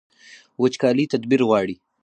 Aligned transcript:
وچکالي 0.61 1.05
تدبیر 1.11 1.41
غواړي 1.47 1.75